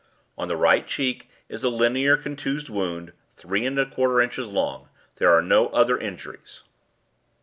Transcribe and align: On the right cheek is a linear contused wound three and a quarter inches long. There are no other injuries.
On 0.35 0.47
the 0.47 0.57
right 0.57 0.87
cheek 0.87 1.29
is 1.47 1.63
a 1.63 1.69
linear 1.69 2.17
contused 2.17 2.69
wound 2.69 3.13
three 3.35 3.67
and 3.67 3.77
a 3.77 3.85
quarter 3.85 4.19
inches 4.19 4.47
long. 4.47 4.89
There 5.17 5.31
are 5.31 5.43
no 5.43 5.67
other 5.67 5.95
injuries. 5.95 6.63